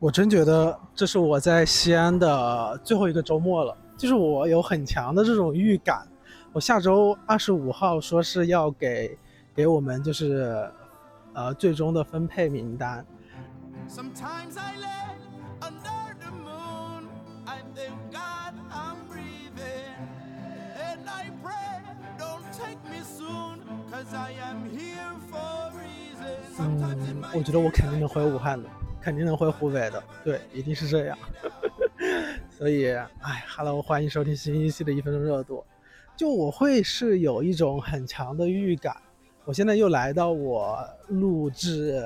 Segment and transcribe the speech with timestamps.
[0.00, 6.08] 我真觉得这是我在西安的最后一个周末了，就是我有很强的这种预感。
[6.54, 9.18] 我下周二十五号说是要给
[9.54, 10.72] 给我们就是
[11.34, 13.04] 呃最终的分配名单。
[26.58, 28.66] 嗯，我觉得我肯定能回武汉的。
[29.02, 31.18] 肯定能回湖北的，对，一定是这样。
[32.56, 35.64] 所以，哎，Hello，欢迎收听新一期的一分钟热度。
[36.16, 38.94] 就我会是有一种很强的预感，
[39.46, 40.78] 我现在又来到我
[41.08, 42.02] 录制，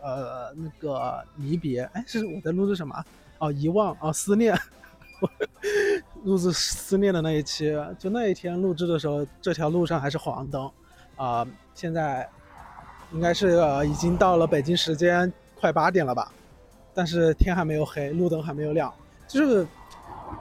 [0.00, 3.04] 呃，那个离别，哎，是我在录制什么？
[3.38, 4.58] 哦，遗忘，哦，思念，
[6.24, 7.76] 录制思念的那一期。
[7.98, 10.70] 就那一天录制的时候，这条路上还是黄灯，
[11.16, 12.26] 啊，现在
[13.12, 16.32] 应该是已经到了北京时间快八点了吧。
[16.94, 18.92] 但是天还没有黑，路灯还没有亮，
[19.26, 19.66] 就是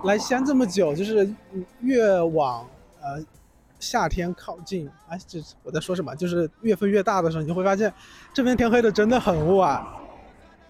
[0.04, 1.30] 来西安这么久，就是
[1.82, 2.68] 越往
[3.02, 3.24] 呃
[3.80, 6.16] 夏天靠近，哎，这我在说什么？
[6.16, 7.94] 就是月份越大的时候，你就会发现
[8.34, 9.86] 这边天黑的真的很晚。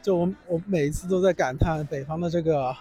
[0.02, 2.76] 就我我每一次都在感叹北方的这个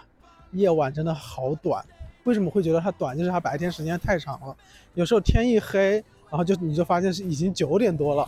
[0.51, 1.83] 夜晚真的好短。
[2.23, 3.17] 为什么会觉得它短？
[3.17, 4.55] 就是它白天时间太长了，
[4.93, 8.27] 有时候天一黑，然后就你就发现是已经九点多了，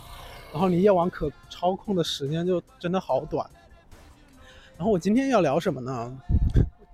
[0.52, 3.48] 然后你夜晚可操控的时间就真的好短。
[4.80, 6.10] 然后我今天要聊什么呢？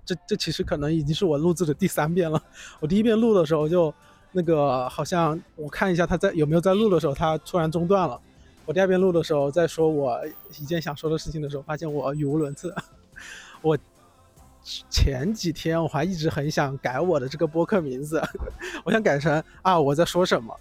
[0.05, 2.43] 这这其实可能已经是我录制的第三遍了。
[2.81, 3.93] 我第一遍录的时候就
[4.33, 8.19] 那个好像我看一下他在有没有在录的时候，他突然中断了。
[8.65, 10.19] 我第二遍录的时候在说我
[10.59, 12.75] 一件想说的事情的时候，发现我语无伦次。
[13.61, 13.77] 我
[14.61, 18.21] 前几天我还一直很想改我的这个播客名字，
[18.83, 20.53] 我想改成啊我在说什么，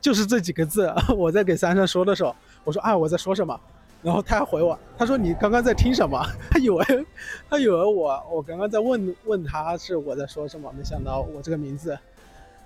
[0.00, 0.90] 就是这几个字。
[1.14, 2.34] 我在给珊珊说的时候，
[2.64, 3.60] 我说啊我在说什么。
[4.04, 6.22] 然后他还回我，他说你刚刚在听什么？
[6.52, 6.84] 他以为
[7.48, 11.98] 他以为我我刚刚在问问他是我在说什么，没想到我这个名字，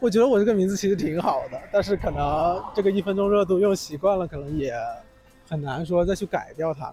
[0.00, 4.74] 我觉得我这个名字其实挺好的，但是可能这个一分钟热度用习惯了，可能也
[5.48, 6.92] 很难说再去改掉它。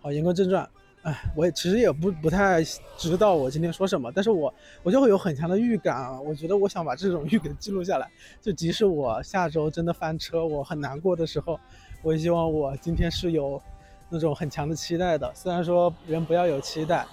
[0.00, 0.66] 好，言归正传，
[1.02, 2.64] 哎，我也其实也不不太
[2.96, 4.52] 知道我今天说什么，但是我
[4.82, 11.60] 我就会有很强的预感啊，我觉得我想把这种预感记录下来，就即使我下周真的翻车，我很难过的时候。
[12.02, 13.60] 我也希望我今天是有
[14.08, 15.30] 那种很强的期待的。
[15.34, 17.06] 虽然说人不要有期待，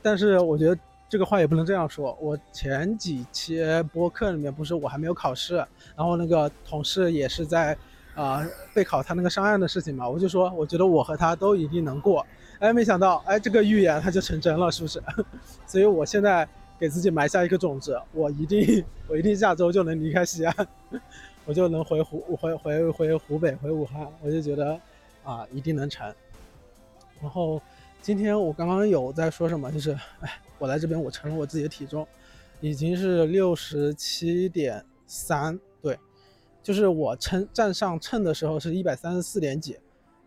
[0.00, 2.16] 但是我觉得这个话也不能这样说。
[2.20, 3.60] 我前几期
[3.92, 5.56] 播客里面不是我还没有考试，
[5.96, 7.76] 然后那个同事也是在
[8.14, 12.24] 啊备考他那个上岸的事情嘛，我就说我觉得我和他都一定能过。
[12.60, 15.02] 哎，没想到哎这个预言它就成真了，是不是？
[15.66, 16.48] 所以我现在
[16.78, 20.68] 给自己埋下一个种子，我一定我一定下周就能离开西安。
[21.44, 24.80] 我就能回湖回回回湖北回武汉，我就觉得
[25.22, 26.12] 啊一定能成。
[27.20, 27.60] 然后
[28.00, 32.06] 今天我刚刚有在说什么，就是哎，我来这边我称了我自己的体重，
[32.60, 35.98] 已经是六十七点三，对，
[36.62, 39.78] 就是我称站上称的时候是一百三十四点几。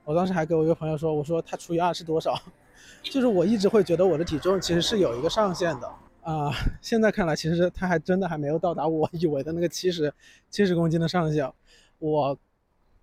[0.06, 2.40] 我当时还给我一个朋友说，我说他除以二是多少？
[3.04, 5.90] 就是我一直会觉得我的体重其实是有一个上限的。
[6.28, 6.52] 啊，
[6.82, 10.14] 现在看来，其实他还真的还没有到达我以为的那个七十
[10.50, 11.50] 七十公斤的上限。
[12.00, 12.38] 我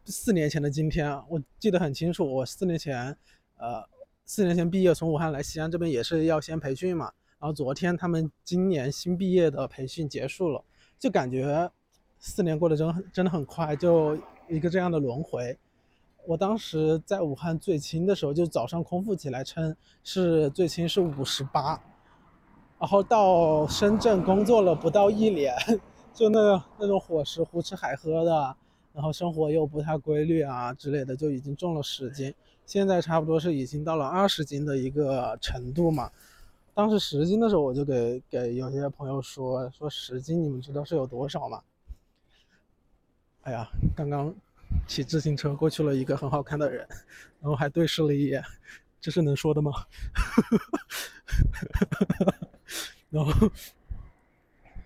[0.05, 3.17] 四年前的今天，我记得很清楚，我四年前，
[3.57, 3.83] 呃，
[4.27, 7.11] 四年前毕业从武汉来西安这边也是要先培训嘛。
[7.41, 10.63] 然后昨天他们今年新毕业的培训结束了，
[10.99, 11.71] 就感觉
[12.19, 14.19] 四年过得真真的很快，就
[14.51, 15.57] 一个这样的轮回。
[16.27, 21.81] 我当时在武汉最轻的时候，就早上空腹起来称是最轻是五十八。
[22.85, 25.57] 然后到深圳工作了不到一年，
[26.13, 28.55] 就那那种伙食胡吃海喝的，
[28.93, 32.35] 然后生活又不太规律啊之类的，就已经重了十斤。
[32.67, 36.11] 现在差不多是已经到了二十斤的一个程度嘛。
[36.75, 41.63] 当时十斤的时候，我就给给有些朋友说说十斤，你们知道是有多少吗？
[43.45, 43.67] 哎呀，
[43.97, 44.35] 刚刚
[44.87, 46.87] 骑自行车过去了一个很好看的人，
[47.41, 48.45] 然后还对视了一眼，
[49.01, 49.73] 这是能说的吗？
[53.15, 53.31] 然后，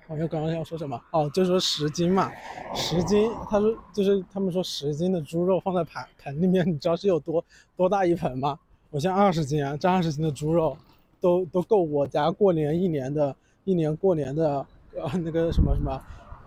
[0.07, 1.03] 好像刚刚要说什么？
[1.13, 2.31] 哦，就说十斤嘛，
[2.75, 3.31] 十斤。
[3.49, 7.43] 他说，就是他们说十斤的猪肉放在盘盆里面，你知道是有多
[7.75, 8.59] 多大一盆吗？
[8.91, 10.77] 我现在二十斤啊，这二十斤的猪肉，
[11.23, 13.35] 都都够我家过年一年的，
[13.65, 15.99] 一年过年的呃那个什么什么，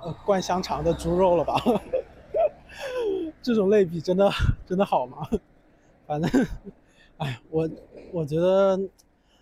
[0.03, 1.55] 呃灌香肠的猪肉了吧？
[3.41, 4.29] 这种类比真的
[4.67, 5.27] 真的好吗？
[6.05, 6.45] 反正，
[7.17, 7.67] 哎，我
[8.13, 8.79] 我觉得。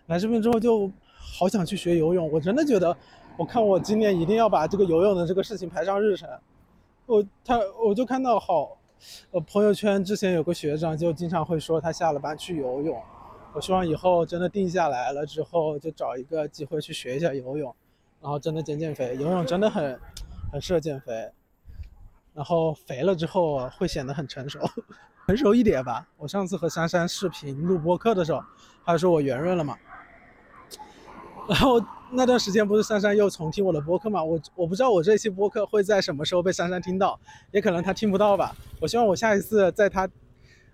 [0.08, 0.92] 来这边之后就
[1.32, 2.96] 好想去学游泳，我真的觉得，
[3.38, 6.28] 我看我今年一定要把这个游泳的这个事情排上日程。
[7.06, 8.78] 我他我就看到好，
[9.32, 13.02] 呃朋友圈之前有个学长就经常会说他下了班去游泳，
[13.54, 17.74] 我希望以后真的定下来了之后，就找一个机会去学一下游泳，
[18.22, 19.16] 然后真的减减肥。
[19.16, 20.00] 游泳真的很
[20.52, 21.32] 很适合减肥，
[22.34, 24.60] 然后肥了之后会显得很成熟，
[25.26, 26.08] 成熟一点吧。
[26.18, 28.44] 我上次和珊珊视频录播课的时候，
[28.86, 29.76] 她说我圆润了嘛。
[31.50, 34.24] 然后那段时间不是珊珊又重听我的播客嘛？
[34.24, 37.20] 我我不知道我这期播客会在什么时候被珊珊听到，
[37.50, 38.56] 也可能她听不到吧。
[38.80, 40.08] 我希望我下一次在她，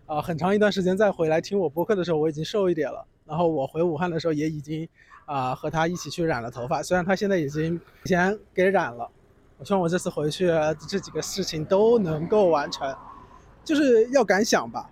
[0.06, 3.06] 啊很长一段时间再回来听我播客的时候，我已经瘦一点了。
[3.26, 4.86] 然后我回武汉的时候也已经，
[5.26, 9.10] 啊和她一起去染了头发，虽然她现在已经提前给染了。
[9.58, 10.52] 我希望我这次回去
[10.90, 12.94] 这几个事情都能够完成，
[13.64, 14.90] 就是要敢想吧。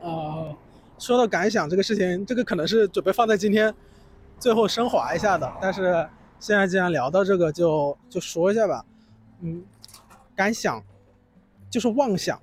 [0.00, 0.54] 呃，
[0.96, 3.74] 说到敢想这个事情，这个可能是准备放在今天。
[4.40, 6.08] 最后升华一下的，但是
[6.40, 8.84] 现在既然聊到这个，就就说一下吧。
[9.42, 9.62] 嗯，
[10.34, 10.82] 敢想
[11.68, 12.40] 就是妄想。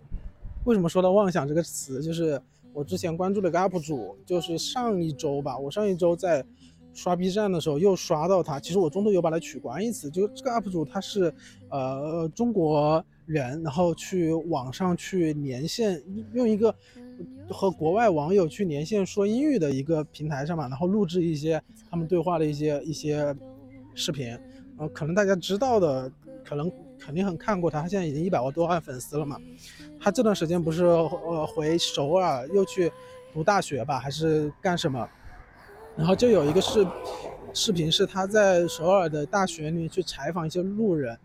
[0.64, 2.02] 为什么说到妄想这个词？
[2.02, 2.40] 就是
[2.72, 6.46] 我之前关注了一个 UP 主，就是上一周吧，我上一周在
[6.94, 8.60] 刷 B 站的时候又刷到他。
[8.60, 11.34] 其实我中途有把他取关一次，就这个 UP 主他是
[11.70, 16.02] 呃中国人，然后去网上去连线，
[16.34, 16.74] 用一个。
[17.50, 21.60] 和国外网友去连线说英语的一个平台上嘛，然后录制一些
[21.90, 23.36] 他们对话的一些一些
[23.96, 24.38] 视频，
[24.78, 26.12] 呃，可能大家知道的，
[26.46, 29.40] 可能肯定很看过他，他现在已经一百多万粉丝了嘛。
[30.00, 32.92] 他这段时间不是呃回首尔又去
[33.34, 35.10] 读大学吧，还是干什么？
[35.98, 36.86] 然后就有一个视
[37.52, 41.22] 视频是他在首尔的大学里去采访一些路人，就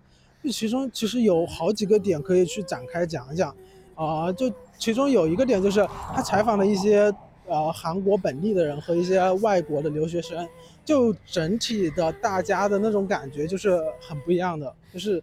[0.50, 3.54] 其中其实有好几个点可以去展开讲一讲。
[3.94, 7.12] 啊，就其中有一个点，就是他采访了一些
[7.46, 10.48] 呃韩国本地的人和一些外国的留学生，
[10.82, 15.22] 就整体的大家的那种感觉就是很不一样的，就是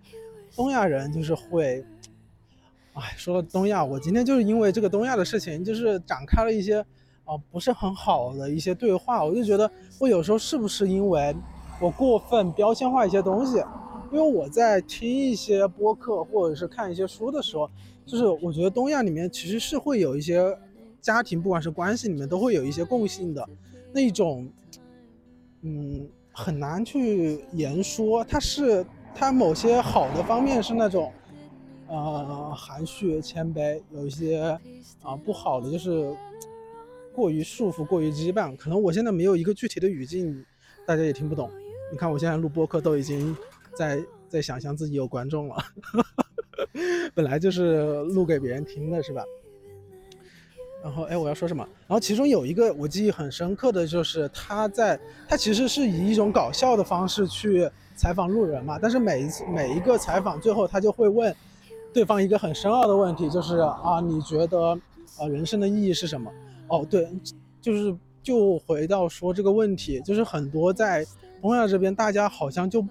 [0.56, 1.84] 东亚人就是会，
[2.94, 6.80] 哎，说到东亚，我今天就是因为这个东亚的事情，就是展开了一些
[7.26, 9.70] 啊不是很好的一些对话，我就觉得
[10.00, 11.36] 我有时候是不是因为
[11.82, 13.62] 我过分标签化一些东西，
[14.12, 17.70] 因为我在听一些播客或者是看一些书的时候。
[18.06, 20.58] 就是我觉得东亚里面其实是会有一些
[21.00, 23.48] 家庭，不管是关系里面都会有一些共性的
[23.94, 24.50] 那种，
[25.62, 28.24] 嗯，很难去言说。
[28.24, 28.84] 它是
[29.14, 31.14] 它某些好的方面是那种，
[31.88, 34.60] 呃，含蓄谦卑；有一些
[35.04, 36.12] 啊不好的就是
[37.14, 38.58] 过于束缚、过于羁绊。
[38.58, 40.44] 可能我现在没有一个具体的语境，
[40.84, 41.48] 大家也听不懂。
[41.92, 43.38] 你看我现在录播客都已经
[43.80, 45.56] 在在想象自己有观众了。
[47.16, 49.24] 本来就是录给别人听的，是吧？
[50.84, 51.64] 然后，哎，我要说什么？
[51.88, 55.00] 然后其中有一个我记忆很深刻的就是他在，
[55.30, 58.78] 他其实是以一种搞笑的方式去采访路人嘛。
[58.82, 61.34] 但是每一次每一个采访最后，他就会问
[61.94, 64.78] 对方一个很深奥的问题，就是啊，你觉得
[65.18, 66.30] 啊人生的意义是什么？
[66.68, 67.10] 哦，对，
[67.62, 71.06] 就是就回到说这个问题，就是很多在
[71.42, 72.86] 东亚这边，大家好像就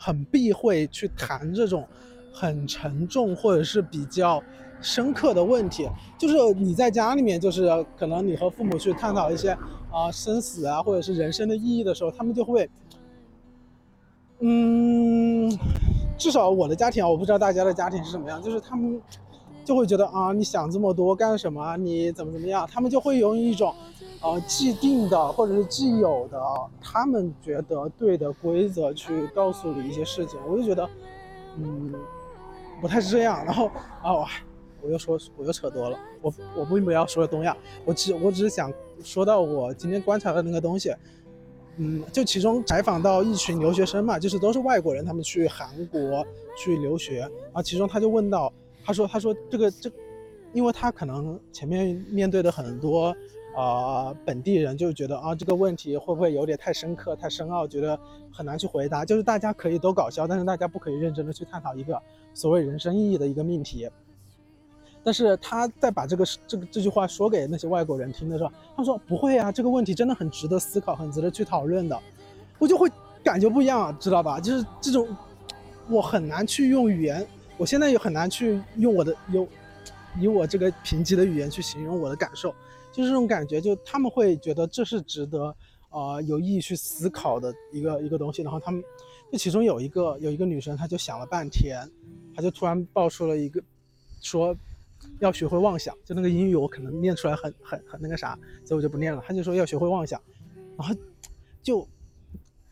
[0.00, 1.86] 很避讳去谈这种。
[2.32, 4.42] 很沉重或者是比较
[4.80, 5.86] 深刻的问题，
[6.16, 7.68] 就是你在家里面，就是
[7.98, 9.50] 可能你和父母去探讨一些
[9.90, 12.70] 啊生死啊，或者是人生的意义的时候，他们就会，
[14.38, 15.50] 嗯，
[16.16, 19.02] 至少我的家庭啊，我不知道大家的家庭是什么样，就是他们
[19.64, 21.76] 就会觉得啊，你想这么多干什么？
[21.76, 22.66] 你怎么怎么样？
[22.72, 23.74] 他们就会用一种
[24.22, 26.40] 呃既定的或者是既有的
[26.80, 30.88] 他们觉得对的规则去告诉你一些事情，我就觉得，
[31.58, 31.94] 嗯。
[32.80, 33.66] 不太是这样， 然后
[34.02, 34.24] 啊，
[34.80, 37.54] 我又说我又扯多了，我我并不要说东亚，
[37.84, 38.72] 我只我只是想
[39.04, 40.90] 说到我今天观察的那个东西，
[41.76, 48.50] 嗯，就其中采访到一群留学生嘛，就是都是外国人，他们去韩国去留学，啊，其中他就问到，
[48.82, 49.92] 他说他说这个这，
[50.54, 53.14] 因为他可能前面面对的很多。
[53.56, 57.98] 啊，本地人就觉得啊，这个问题会不会有点太深刻、太深奥，觉得
[58.32, 59.04] 很难去回答。
[59.04, 62.00] 就是大家可以都搞笑，但是大家不可以认真的去探讨一个
[62.32, 63.88] 所谓人生意义的一个命题。
[65.02, 71.98] 但是他在把这个这个这句话说给那些外国人听的时候，他说不会啊，这个问题真的很值得思考，很值得去讨论的。
[72.58, 72.88] 我就会
[73.24, 74.38] 感觉不一样，知道吧？
[74.38, 75.08] 就是这种，
[75.88, 77.26] 我很难去用语言，
[77.56, 79.48] 我现在也很难去用我的用
[80.18, 82.54] 以我这个贫瘠的语言去形容我的感受。
[82.92, 85.54] 就是这种感觉，就他们会觉得这是值得，
[85.90, 88.42] 呃，有意义去思考的一个一个东西。
[88.42, 88.82] 然后他们，
[89.30, 91.88] 就其中有一个有一个女生，她就想了半天，
[92.34, 93.62] 她就突然爆出了一个，
[94.20, 94.56] 说
[95.20, 95.96] 要学会妄想。
[96.04, 99.22] 就那个英语我可能念出来很很很那个啥，所以我就不念了。
[99.24, 100.20] 她就说要学会妄想，
[100.76, 100.92] 然后
[101.62, 101.86] 就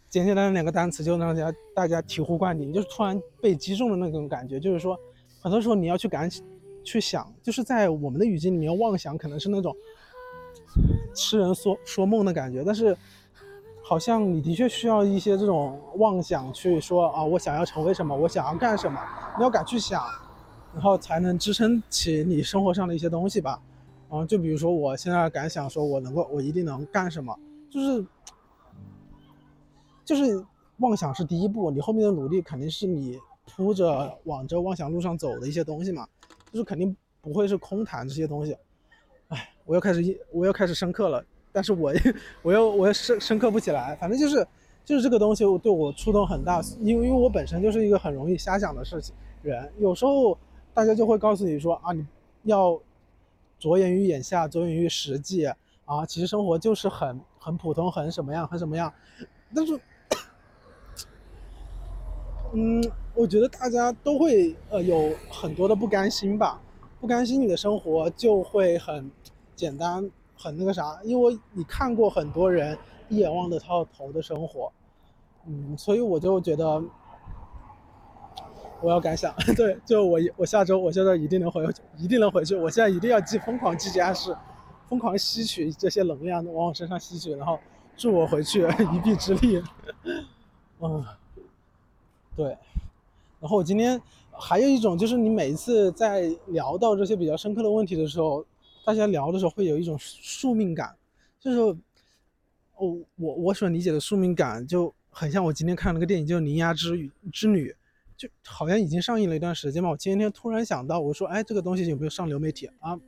[0.09, 4.59] 简简单单两个单词就让大家大家醍醐灌顶，就是突然被击中的那种感觉。
[4.59, 4.99] 就是说，
[5.40, 6.28] 很多时候你要去感
[6.88, 9.75] 去想，就是在我们的语境里面，妄想可能是那种。
[11.14, 12.97] 痴人说说梦的感觉，但是
[13.83, 19.00] 好像你的确需要一些这种妄想去说啊，我想要成为什么，我想要干什么，
[19.37, 20.04] 你要敢去想，
[20.75, 23.61] 然后才能支撑起你生活上的一些东西吧。
[24.09, 27.37] 啊，就比如说我现在敢想说，我能够，我一定能干什么，
[27.71, 28.07] 就是
[30.04, 30.45] 就是
[30.78, 36.07] 妄想是第一步，你后面的努力肯定是你铺着往这妄想路上走的一些东西嘛，
[36.52, 38.57] 就是肯定不会是空谈这些东西。
[39.28, 41.93] 哎，我又开始我又开始深刻了，但是我
[42.43, 44.47] 我又我又深深刻不起来，反正就是
[44.85, 50.37] 就是这个东西对我触动很大，因为因为我本身就是一个很容易瞎想的事情人，有时候
[50.75, 52.05] 大家就会告诉你说啊，你
[52.45, 52.81] 要。
[53.61, 55.45] 着眼于眼下，着眼于实际
[55.85, 56.07] 啊！
[56.07, 58.95] 其实生活就是很很普通，很什么样，很什么样。
[59.52, 59.76] 但是，
[62.52, 62.83] 嗯，
[63.14, 66.61] 我觉得大家都会呃有很多的不甘心吧，
[67.00, 69.11] 不甘心你的生活就会很
[69.55, 72.76] 简单，很那个啥，因为你看过很多人
[73.09, 74.73] 一眼望得到头的生活，
[75.47, 76.83] 嗯，所以我就觉得。
[78.81, 82.55] 我要敢想， 对，就我我下周我下周一定能回，一定能回去。
[82.55, 84.33] 我现在一定要记疯狂记家事，
[84.88, 87.59] 疯狂吸取这些能量往我身上吸取，然后
[87.97, 88.64] 助我回去
[88.95, 89.61] 一臂之力。
[90.78, 91.05] 嗯，
[92.38, 92.57] 对。
[93.40, 98.45] 然后我今天还有一种就是，你每一次在聊到这些比较深刻的问题的时候，
[98.85, 100.97] 大家聊的时候会有一种宿命感，
[101.38, 101.61] 就是
[102.76, 107.71] 我我我所理解的宿命感就很像我今天看那个电影，就是《铃芽之之旅》。
[108.16, 112.99] 就好像已经上映了一段时间嘛，我今天突然想到，我说，哎，这个东西有没有上流媒体啊？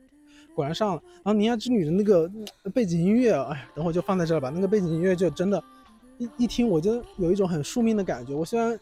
[0.54, 1.02] 果然上了。
[1.16, 2.30] 然后《铃芽之女》的那个
[2.72, 4.52] 背景音乐，哎，等会就放在这儿吧。
[4.54, 5.60] 那个背景音乐就真的，
[6.18, 8.32] 一一听我就有一种很宿命的感觉。
[8.32, 8.78] 我虽然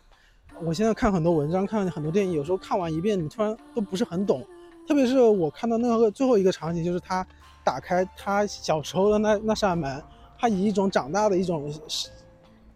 [0.64, 4.44] 我现在看很多文章，看很多电影，有时候看完一遍，你突然都不是很懂。
[4.86, 7.26] 特别是我看到那个最后一个场景，就是他
[7.64, 10.02] 打开他小时候的那那扇门，
[10.38, 11.72] 他以一种长大的一种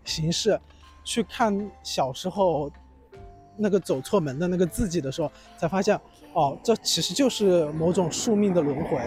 [0.04, 0.58] 形式
[1.04, 2.70] 去看小时候。
[3.54, 5.94] 那个走错门的那个自己的时候，才发现，
[6.32, 8.98] 哦，这其实就是某种宿命的轮回。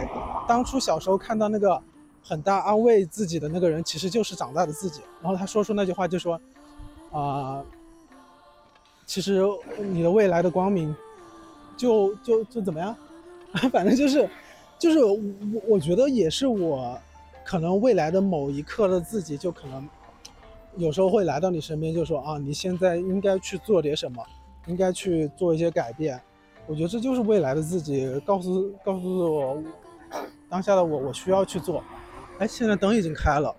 [0.48, 1.82] 当初小时候看到那个
[2.22, 5.02] 很大安慰自己的那个人，其实就是长大的自己。
[5.20, 6.40] 然后他说出那句话，就说，
[7.12, 7.66] 啊，
[9.06, 9.42] 其实
[9.92, 10.96] 你的未来的光明，
[11.78, 12.90] 就就就怎么样？
[13.52, 14.28] 啊 反正就是，
[14.78, 15.18] 就是我
[15.68, 16.98] 我觉得也是我，
[17.46, 19.88] 可能未来的某一刻的自己，就可能。
[20.78, 24.22] 有时候会来到你身边，就说啊，你现在应该去做点什么，
[24.68, 26.20] 应该去做一些改变。
[26.68, 29.64] 我觉得这就是未来的自己告诉告诉我，
[30.50, 31.82] 当下的我我需要去做。
[32.40, 33.56] 哎，现在灯已经开了，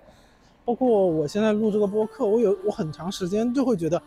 [0.62, 4.02] 包括我现在录这个播客，我有我很长时间就会觉得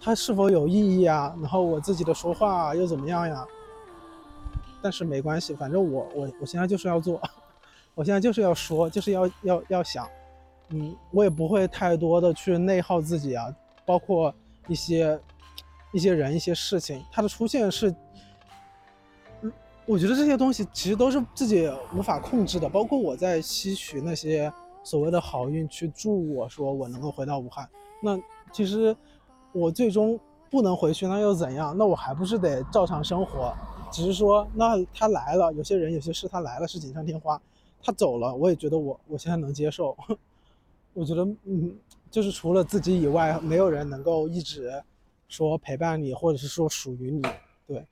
[0.00, 1.34] 它是否有意义啊？
[1.40, 3.46] 然后我自己的说话又怎么样呀？
[4.80, 7.20] 但是没关系，反正我我我现在就是要做，
[7.94, 10.08] 我现在就是要说，就是要要要想。
[10.70, 13.46] 嗯，我也不会太多的去内耗自己啊，
[13.86, 14.34] 包括
[14.66, 15.18] 一些
[15.92, 17.94] 一些人、一些事情，它的出现是，
[19.86, 22.68] 我觉得这些东西其实都是自己无法控制的。
[22.68, 24.52] 包括我在吸取那些
[24.84, 27.66] 所谓的好运，去祝我说我能够回到武汉。
[28.02, 28.20] 那
[28.52, 28.94] 其实
[29.52, 30.18] 我最终
[30.50, 31.76] 不能回去，那又怎样？
[31.76, 33.54] 那我还不是得照常生活？
[33.90, 37.40] 只是说，那他来了，有些人、有些事他来了是锦上添花，
[37.82, 39.96] 他走了，我也觉得我我现在能接受。
[40.94, 41.76] 我觉得，嗯，
[42.10, 44.82] 就是除了自己以外，没有人能够一直
[45.28, 47.22] 说陪伴你，或者是说属于你。
[47.66, 47.86] 对，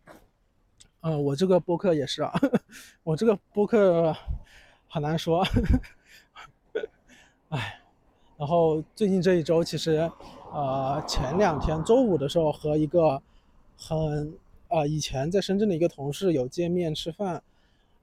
[1.01, 2.33] 嗯，我这个播客也是啊，
[3.03, 4.15] 我这个播客
[4.89, 5.45] 很难说，
[7.51, 7.81] 哎。
[8.39, 10.13] 然后最近这一周，其实，
[10.57, 13.21] 呃，前两天周五的时候和一个
[13.77, 14.33] 很
[14.69, 17.43] 呃以前在深圳的一个同事有见面吃饭，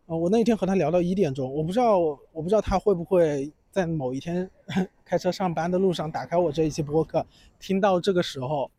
[0.06, 3.52] 呃，我那一天和他聊到一点钟，我不知道我不知道他会不会。
[3.72, 4.48] 在某一天
[5.04, 7.26] 开车上班的路上，打开我这一期播客，
[7.60, 8.70] 听到这个时候，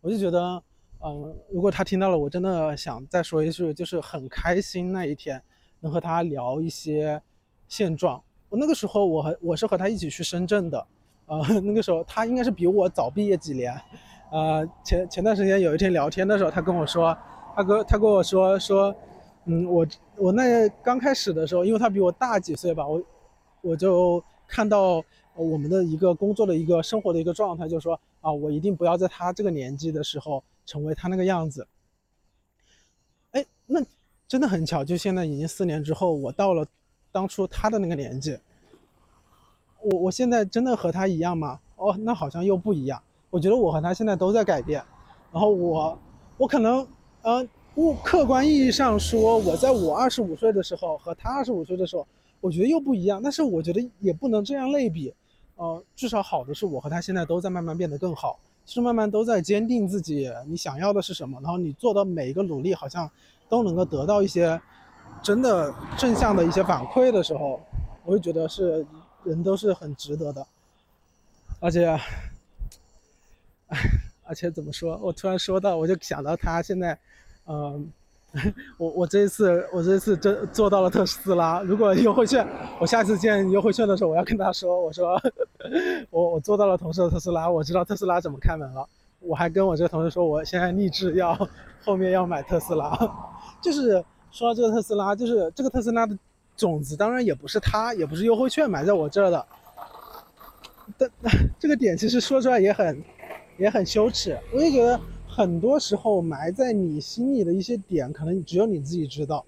[0.00, 0.62] 我就觉得，
[1.00, 5.42] 嗯，如果他听到了，我真的想再说一句，就是很开心那一天
[5.80, 7.20] 能和他聊一些
[7.66, 8.22] 现状。
[8.48, 10.86] 我那个时候，我和我是和他一起去深圳的，
[11.26, 13.74] 呃，那个时候他应该是比我早毕业几年，
[14.30, 17.16] 呃，前前段时间有一天聊天的时候，他跟我说，
[17.54, 18.94] 他跟他跟我说说，
[19.44, 23.02] 嗯，我我那刚开始的时候，因为他比我大几岁吧，我
[23.60, 24.22] 我就。
[24.46, 25.02] 看到
[25.34, 31.66] 我们的一个工作的一个生活的一个状态，就说啊，我一定不要在他这个年纪的时候成为他那个样子。
[33.30, 33.80] 哎，那
[34.28, 36.64] 真的很巧，就现在已经四年之后，我到了
[37.10, 38.38] 当初他的那个年纪。
[39.84, 41.60] 我我现在真的和他一样吗？
[41.76, 43.00] 哦，那好像又不一样。
[43.30, 44.82] 我觉得我和他现在都在改变。
[45.32, 45.98] 然后我
[46.36, 46.86] 我可能
[47.22, 52.06] 呃，物客观意义上说，我在我二十五岁的时候和他二十五岁的时候。
[52.40, 53.22] 我觉得又不一样。
[53.22, 55.10] 但是我觉得也不能这样类比，
[55.56, 63.10] 呃，至少好的是我和他现在都在慢慢变得更好，是慢慢都在坚定自己你想要的是什么，然后你做的每一个努力好像
[63.48, 64.60] 都能够得到一些
[65.22, 67.58] 真的正向的一些反馈的时候，
[68.04, 68.86] 我会觉得是
[69.24, 70.46] 人都是很值得的，
[71.60, 71.86] 而且，
[73.68, 73.78] 哎，
[74.24, 74.98] 而且怎么说？
[75.02, 76.98] 我突然说到，我就想到他现在，
[77.46, 77.92] 嗯。
[78.78, 81.62] 我我这一次我这一次真做到了特斯拉。
[81.62, 82.44] 如果优惠券，
[82.80, 85.16] 我下次见优惠券的时候，我要跟他说，我说
[86.10, 88.84] 我我做到了同事的特斯拉，我知道特斯拉怎么开门了。
[89.20, 91.48] 我还跟我这个同事说，我现在立志要
[91.84, 92.90] 后面要买特斯拉。
[93.62, 96.18] 就是说到这个特斯拉，就是这个特斯拉的
[96.56, 99.46] 种子，当然也不是他，也不是优惠券买在我这儿的。
[100.98, 101.10] 但
[101.58, 103.02] 这个点其实说出来也很
[103.58, 105.00] 也很羞耻，我就觉得。
[105.26, 109.44] 很多时候埋在你心里的一些点，可能只有你自己知道。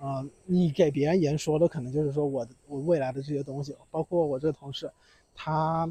[0.00, 4.90] 啊，你给别人言说的，可能就是说我我未来的这些东西，包括我这个同事，
[5.32, 5.88] 他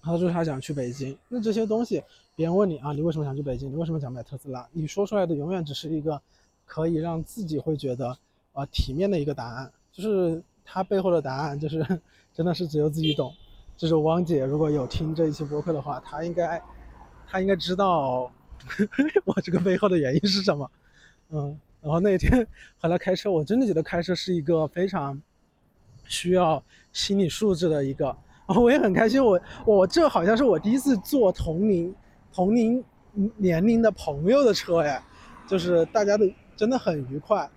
[0.00, 2.02] 他说他想去北京，那这些东西，
[2.34, 3.70] 别人问你啊，你为什么想去北京？
[3.70, 4.66] 你为什么想买特斯拉？
[4.72, 6.18] 你说出来的永远只是一个
[6.64, 8.16] 可以让自己会觉得
[8.56, 11.86] 啊体面的一个答案，就是他背后的答案，就是
[12.32, 13.32] 真的是只有自己懂。
[13.76, 16.60] 就是汪姐如果有听这一期播客的话，她应该
[17.28, 18.32] 她应该知道。
[19.26, 20.68] 我这个背后的原因是什么？
[21.28, 22.44] 嗯，然后那天
[22.80, 25.20] 回来开车，我真的觉得开车是一个非常
[26.06, 26.60] 需要
[26.90, 28.06] 心理素质的一个。
[28.46, 31.94] 然 后我也很开心，我我这好像是我第一次坐同龄
[32.32, 32.82] 同龄
[33.36, 35.00] 年龄的朋友的车哎，
[35.46, 36.24] 就是大家都
[36.56, 37.48] 真的很愉快。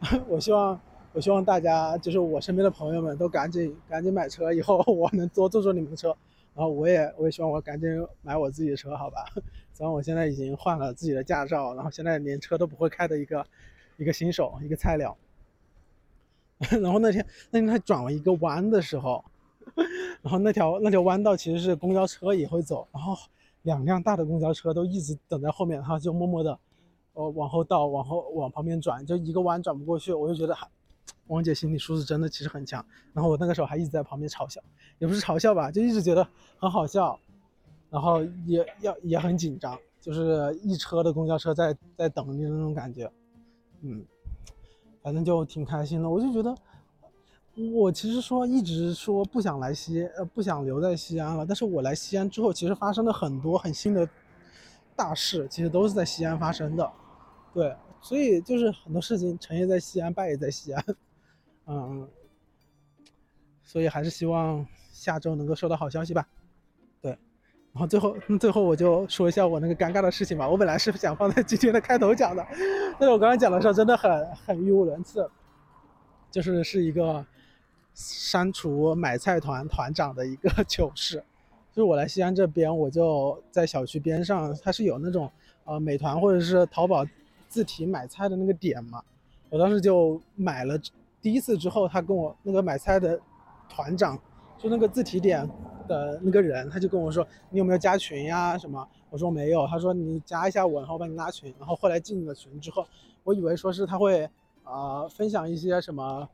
[0.28, 0.80] 我希望
[1.12, 6.14] 我希望大家就是我身边的朋友们都赶紧赶紧买车，以后我能多坐坐你们的车。
[6.54, 7.88] 然后我也我也希望我赶紧
[8.22, 9.26] 买我自己的车，好吧？
[9.74, 13.46] 虽然我现在已经换了自己的驾照，然后现在连车都不会开的一个
[13.98, 15.14] 一个新手，一个菜鸟。
[16.80, 19.22] 然后那天那天他转了一个弯的时候，
[20.22, 23.14] 然后那条那条弯道其实是公交车也会走，然后
[23.60, 26.58] 两辆大的公交车都一直等在后面，然后就默默的
[27.16, 30.66] 呃往后倒，往后往旁边转，就一个弯转不过去，我就觉得还。
[31.28, 34.60] 王姐心理素质真的其实很强，然后我那个时候还一直在旁边嘲笑，
[35.00, 36.24] 也不是嘲笑吧，就一直觉得
[36.56, 37.18] 很好笑，
[37.90, 43.10] 然后也要也很紧张，就是一车的公交车在在等你的那种感觉，
[43.80, 44.04] 嗯，
[45.02, 46.08] 反正就挺开心的。
[46.08, 46.54] 我就觉得，
[47.72, 54.08] 我其实说一直说不想来西呃不想留在西安了，但是我来西安之后，其实发生了很多很新的
[54.94, 56.92] 大事，其实都是在西安发生的，
[57.56, 60.84] 对，所以就是很多事情成也在西安，败也在西安。
[61.66, 62.06] 嗯，
[63.62, 66.28] 所以还是希望下周能够收到好消息吧。
[67.00, 67.12] 对，
[67.72, 70.46] 然后最后最后我就说一下我那个尴尬的事情吧。
[70.46, 72.46] 我本来是想放在今天的开头讲的，
[73.00, 75.26] 但是我刚刚讲的时候真的很很语无伦次，
[76.30, 77.24] 就是是一个
[77.94, 81.24] 删除买菜团团长的一个 糗事。
[81.72, 85.32] 就是我来西安这边，我就在小区边上，它是有那种
[85.64, 87.02] 呃美团或者是淘宝
[87.48, 89.02] 自提买菜的那个点嘛，
[89.50, 90.78] 我当时就买了。
[91.22, 93.18] 第一次之后，他跟我那个买菜的
[93.68, 94.16] 团长，
[94.56, 95.48] 就那个自提点
[95.88, 98.56] 的那个人，他就跟我说：“你有没有加群呀？
[98.56, 99.66] 什么？”我说没有。
[99.66, 102.86] 他说：“你加一下我，然后我帮你拉群。”然后后来进了群之后，
[103.24, 104.28] 我以为说是他会
[104.62, 106.28] 啊分享一些什么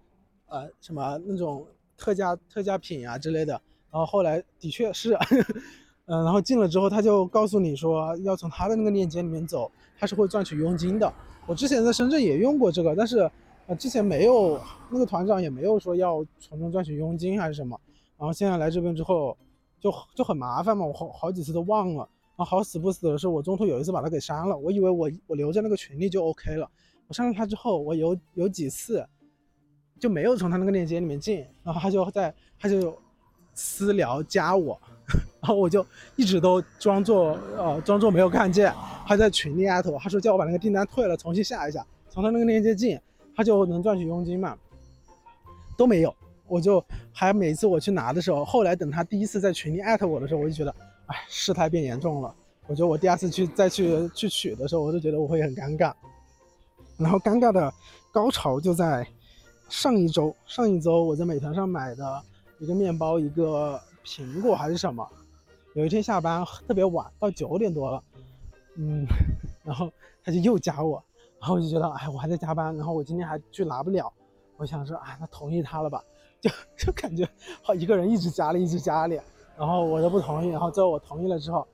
[0.48, 3.52] 呃什么那种特价特价品啊之类的。
[3.90, 5.16] 然后后来的确是，
[6.06, 11.12] 嗯，然后进了之后，他就告诉你说要从他的那个链接里面走，他是会赚取佣金的。
[11.46, 13.30] 我之前在深圳也用过这个，但是。
[13.68, 14.60] 呃，之前没有
[14.90, 17.80] 那个团长也没有说要从中赚取佣金还是什么，
[18.18, 19.38] 然后现在来这边之后
[19.78, 21.98] 就就很麻烦嘛，我好好几次都忘了，
[22.36, 26.68] 然后好死不死的是我中途有一次把他给删了，我以为我我留在那个群里就 OK 了，
[27.06, 29.06] 我删了他之后，我有有几次
[30.00, 32.98] 就没有从他那个链接里面进，然后他就在他就
[33.54, 34.76] 私聊加我，
[35.40, 35.84] 然后我就
[36.16, 38.72] 一直都装作呃装作没有看见，
[39.06, 42.98] 他在群里艾特我，他说叫我把那个订单退了，重新下一下，从他那个链接进。
[43.34, 44.54] 他就能赚取佣金嘛？
[45.74, 46.14] 都没有，
[46.46, 50.74] 我就还每次我去拿的时候，后来等他第一次在群里艾特我的时候，我就觉得，
[51.06, 52.34] 哎，事态变严重了。
[52.66, 55.94] 我觉得我第二次去再去去取的时候，我就觉得我会很尴尬。
[56.98, 57.72] 然后尴尬的
[58.12, 59.06] 高潮就在
[59.70, 62.22] 上一周，上一周我在美团上买的
[62.58, 65.08] 一个面包，一个苹果还是什么。
[65.74, 68.02] 有一天下班特别晚，到九点多了，
[68.76, 69.06] 嗯，
[69.64, 69.90] 然后
[70.22, 71.02] 他就又加我。
[71.40, 74.12] 然后我就觉得，哎，我还在加班，然后我今天还去拿不了，
[74.56, 76.00] 我想说，哎，那同意他了吧？
[76.40, 77.28] 就就感觉
[77.62, 79.20] 好一个人一直加里，一直加里，
[79.56, 81.66] 然后我都不同意，然后最后我同意了之后，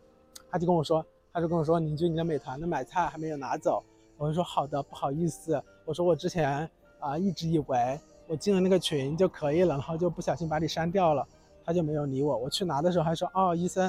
[0.50, 3.82] 他就跟我说，他就跟我说，你就你的美团的买菜还没有拿走，
[4.16, 11.26] 我就说好的，不好意思，我说我之前啊一直以为我进了那个群就可以了，然后就不小心把你删掉了，
[11.68, 12.34] 他就没有理我。
[12.34, 13.82] 我去拿的时候还说哦，医生，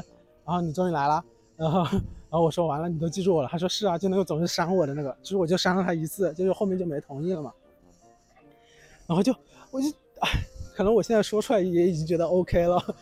[0.45, 1.23] 然后你终于来了，
[1.55, 3.47] 然后然后我说完了，你都记住我了。
[3.49, 7.53] 他说是啊，就那个总是删我的那个，其实我就删了他一次，就是后面就没同意了嘛。
[9.07, 9.33] 然后就
[9.71, 9.87] 我就
[10.19, 10.29] 哎，
[10.75, 12.95] 可能我现在说出来也已经觉得 OK 了，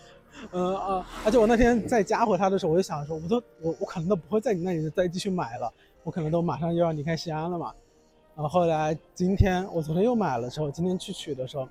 [0.52, 7.74] 嗯啊，而且我那天再加回他的时候，我就想说，我都我我可能都不会在你那里再继续买了，我可能都马上就要离开西安了嘛。
[8.36, 11.68] 然后后来今天我昨天又买了之后，今天去取的时候，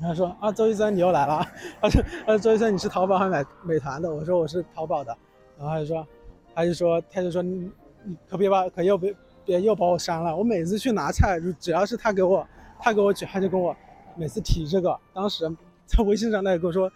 [0.00, 1.46] 他说啊，周医生你又来了。
[1.80, 4.12] 他 说他说，周医生你是淘宝还是买美团的？
[4.12, 5.16] 我说我是淘宝的。
[5.58, 6.06] 然后他就说，
[6.54, 7.70] 他就说他就说你
[8.04, 10.34] 你可别把可又别别又把我删了。
[10.36, 12.46] 我每次去拿菜，就只要是他给我
[12.80, 13.74] 他给我取，他就跟我
[14.16, 14.98] 每次提这个。
[15.12, 15.48] 当时
[15.86, 16.90] 在微信上他也跟我说，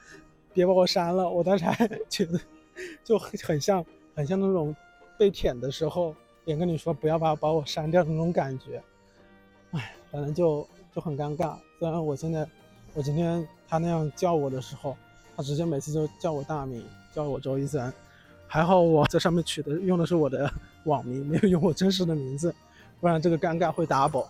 [0.53, 1.29] 别把我删了。
[1.29, 2.39] 我当时还 觉得
[3.03, 3.85] 就很很像
[4.15, 4.75] 很像那种
[5.19, 6.15] 被舔的时候。
[6.45, 8.83] 也跟你说不要把把我删掉的那种感觉，
[9.71, 11.55] 哎，反正就就很尴尬。
[11.79, 12.45] 虽然我现在，
[12.95, 14.97] 我今天他那样叫我的时候，
[15.35, 17.93] 他直接每次就叫我大名，叫我周一三。
[18.47, 20.53] 还好我在上面取的用的是我的
[20.85, 22.55] 网名，没有用我真实的名字，
[23.01, 24.27] 不然这个尴尬会 double。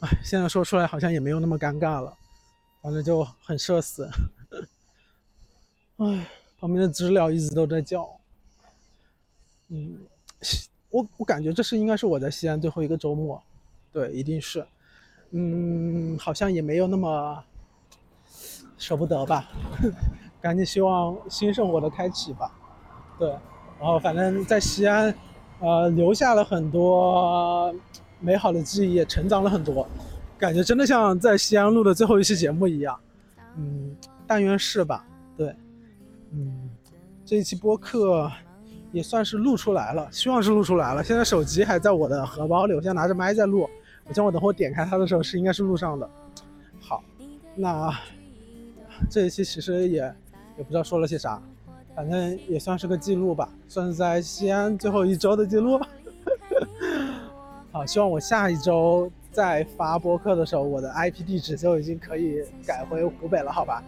[0.00, 2.16] 哎，现在说出来好像也没有那么尴尬了，
[2.80, 4.08] 反正就很社死。
[5.96, 6.26] 哎，
[6.60, 8.08] 旁边的知了一直都在叫，
[9.68, 9.98] 嗯。
[10.90, 13.40] 我我感觉这是应该是我在西安最后一个周末，
[13.92, 14.66] 对，一定是，
[15.30, 17.44] 嗯，好像也没有那么
[18.80, 19.44] 舍不得吧，
[20.42, 22.50] 赶紧希望新生活的开启吧，
[23.16, 23.28] 对，
[23.78, 25.14] 然后反正在西安，
[25.60, 27.72] 呃，留下了很多
[28.18, 29.86] 美好的记忆，也成长了很多，
[30.36, 32.98] 感觉真的像在西安录的最后一期节目一样，
[33.56, 33.94] 嗯，
[34.26, 35.04] 但愿是吧，
[35.36, 35.54] 对，
[36.32, 36.68] 嗯，
[37.24, 38.28] 这一期播客。
[38.92, 41.04] 也算是录出来了，希望是录出来了。
[41.04, 43.70] 现在手机还在我的荷包里，我现在拿着麦在录。
[44.04, 46.10] 我想我等会点开它的时候是应该是录上的。
[46.80, 47.00] 好，
[47.54, 47.88] 那
[49.08, 49.98] 这一期其实也
[50.58, 51.40] 也不知道说了些啥，
[51.94, 55.80] 反正也算是个记录吧，算是在西安最后一周的记录。
[57.72, 63.82] 好，希望我下一周再发播客的时候，我的 IP 地址就已经可以改回湖北了，好吧？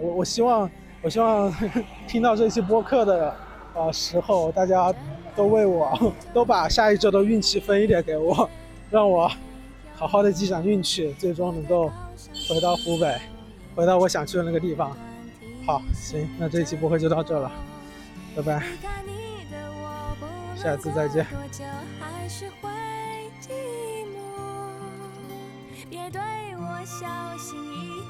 [0.00, 0.70] 我我希望
[1.02, 1.52] 我希望
[2.06, 3.34] 听到这期播客的。
[3.78, 4.90] 呃，时候大家
[5.34, 8.48] 都为我，都把下一周的运气分一点给我，
[8.90, 9.30] 让我
[9.94, 11.92] 好好的积攒运气，最终能够
[12.48, 13.14] 回到湖北，
[13.76, 14.96] 回到我想去的那个地方。
[15.66, 17.52] 好，行，那这一期播客就到这了，
[18.34, 18.66] 拜拜，
[20.56, 21.26] 下次再见。
[25.90, 26.20] 别对
[26.56, 28.05] 我小心翼翼。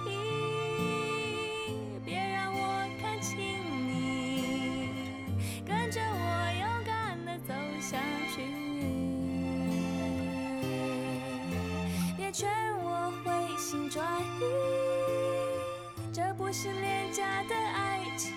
[16.46, 18.32] 不是廉价的爱情，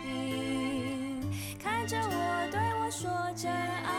[1.63, 3.98] 看着我对我说着爱。